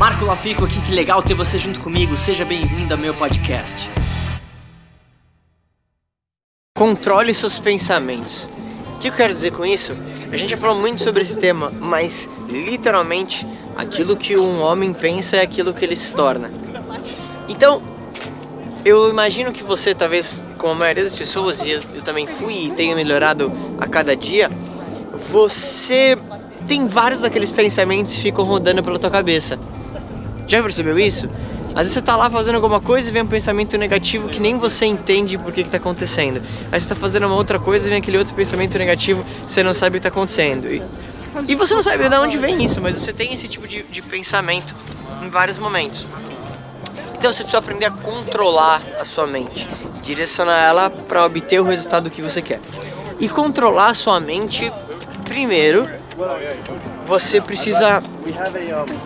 [0.00, 2.16] Marco Lafico aqui, que legal ter você junto comigo.
[2.16, 3.90] Seja bem-vindo ao meu podcast.
[6.74, 8.48] Controle seus pensamentos.
[8.96, 9.94] O que eu quero dizer com isso?
[10.32, 15.36] A gente já falou muito sobre esse tema, mas literalmente aquilo que um homem pensa
[15.36, 16.50] é aquilo que ele se torna.
[17.46, 17.82] Então,
[18.86, 22.68] eu imagino que você, talvez, como a maioria das pessoas, e eu, eu também fui
[22.68, 24.50] e tenho melhorado a cada dia,
[25.30, 26.16] você
[26.66, 29.58] tem vários daqueles pensamentos que ficam rodando pela tua cabeça.
[30.50, 31.30] Já percebeu isso?
[31.68, 34.58] Às vezes você tá lá fazendo alguma coisa e vem um pensamento negativo que nem
[34.58, 36.42] você entende por que, que tá acontecendo.
[36.72, 39.72] Aí você tá fazendo uma outra coisa e vem aquele outro pensamento negativo, você não
[39.72, 40.66] sabe o que tá acontecendo.
[40.66, 40.82] E,
[41.46, 44.02] e você não sabe de onde vem isso, mas você tem esse tipo de, de
[44.02, 44.74] pensamento
[45.22, 46.04] em vários momentos.
[47.16, 49.68] Então você precisa aprender a controlar a sua mente,
[50.02, 52.58] direcionar ela para obter o resultado que você quer.
[53.20, 54.72] E controlar a sua mente,
[55.26, 55.88] primeiro,
[57.06, 58.02] você precisa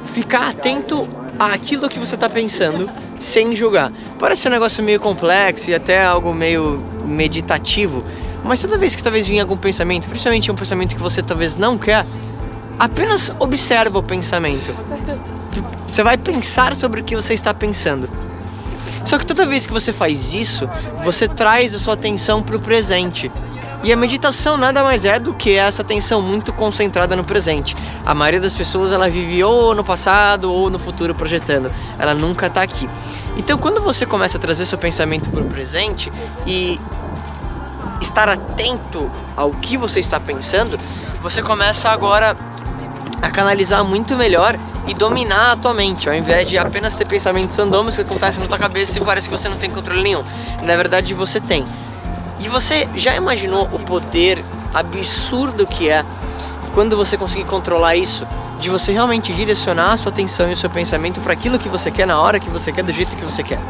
[0.07, 1.07] ficar atento
[1.39, 2.89] àquilo que você está pensando
[3.19, 3.93] sem julgar.
[4.19, 8.03] Parece um negócio meio complexo e até algo meio meditativo,
[8.45, 11.79] mas toda vez que talvez venha algum pensamento, principalmente um pensamento que você talvez não
[11.79, 12.05] quer,
[12.79, 14.75] apenas observa o pensamento.
[15.87, 18.09] Você vai pensar sobre o que você está pensando.
[19.05, 20.69] Só que toda vez que você faz isso,
[21.03, 23.31] você traz a sua atenção para o presente.
[23.85, 27.77] E a meditação nada mais é do que essa atenção muito concentrada no presente.
[28.07, 31.71] A maioria das pessoas ela vive ou no passado ou no futuro projetando.
[31.99, 32.89] Ela nunca está aqui.
[33.37, 36.11] Então quando você começa a trazer seu pensamento para o presente
[36.47, 36.81] e
[38.01, 40.81] estar atento ao que você está pensando,
[41.21, 42.35] você começa agora
[43.21, 47.55] a canalizar muito melhor e dominar a tua mente, ao invés de apenas ter pensamentos
[47.55, 50.25] randômicos que acontecem na tua cabeça e parece que você não tem controle nenhum.
[50.63, 51.67] Na verdade você tem.
[52.41, 56.05] E você já imaginou o poder absurdo que é
[56.73, 58.27] quando você conseguir controlar isso?
[58.59, 61.91] De você realmente direcionar a sua atenção e o seu pensamento para aquilo que você
[61.91, 63.61] quer na hora que você quer, do jeito que você quer.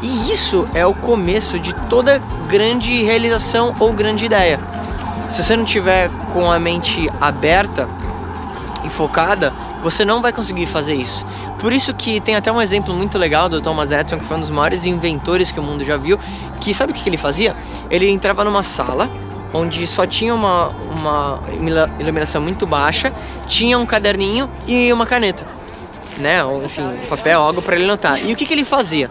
[0.00, 4.60] E isso é o começo de toda grande realização ou grande ideia.
[5.30, 7.88] Se você não tiver com a mente aberta
[8.84, 9.52] e focada,
[9.90, 11.24] você não vai conseguir fazer isso.
[11.58, 14.40] Por isso que tem até um exemplo muito legal do Thomas Edison, que foi um
[14.40, 16.18] dos maiores inventores que o mundo já viu,
[16.60, 17.56] que sabe o que ele fazia?
[17.90, 19.08] Ele entrava numa sala
[19.52, 21.40] onde só tinha uma, uma
[21.98, 23.10] iluminação muito baixa,
[23.46, 25.46] tinha um caderninho e uma caneta,
[26.18, 26.42] né?
[26.62, 28.22] Enfim, papel, algo para ele anotar.
[28.22, 29.10] E o que, que ele fazia?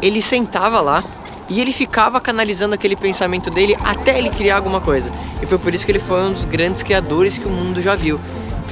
[0.00, 1.04] Ele sentava lá
[1.50, 5.12] e ele ficava canalizando aquele pensamento dele até ele criar alguma coisa.
[5.42, 7.94] E foi por isso que ele foi um dos grandes criadores que o mundo já
[7.94, 8.18] viu.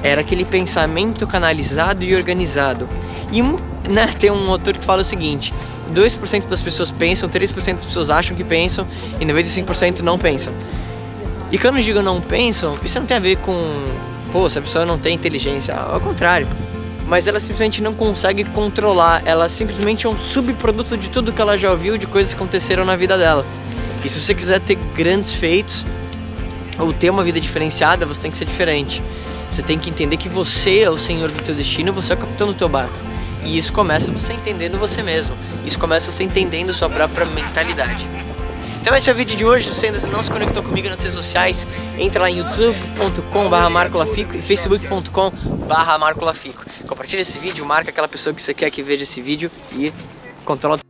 [0.06, 2.88] Era aquele pensamento canalizado e organizado.
[3.32, 5.52] E né, tem um autor que fala o seguinte:
[5.92, 8.86] 2% das pessoas pensam, 3% das pessoas acham que pensam
[9.20, 10.52] e 95% não pensam.
[11.50, 13.54] E quando eu digo não pensam, isso não tem a ver com,
[14.32, 16.46] pô, se a pessoa não tem inteligência, ao contrário.
[17.06, 21.56] Mas ela simplesmente não consegue controlar, ela simplesmente é um subproduto de tudo que ela
[21.56, 23.46] já ouviu, de coisas que aconteceram na vida dela.
[24.04, 25.84] E se você quiser ter grandes feitos,
[26.78, 29.02] ou ter uma vida diferenciada, você tem que ser diferente.
[29.56, 32.18] Você tem que entender que você é o senhor do teu destino, você é o
[32.18, 32.94] capitão do teu barco.
[33.42, 35.34] E isso começa você entendendo você mesmo.
[35.64, 38.06] Isso começa você entendendo sua própria mentalidade.
[38.78, 39.74] Então esse é o vídeo de hoje.
[39.74, 44.42] Se ainda não se conectou comigo nas redes sociais, entra lá em youtube.com.br marcolafico e
[44.42, 46.62] facebook.com.br marcolafico.
[46.86, 49.90] Compartilha esse vídeo, marca aquela pessoa que você quer que veja esse vídeo e
[50.44, 50.85] controla